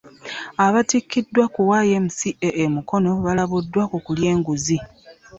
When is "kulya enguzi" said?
4.05-4.77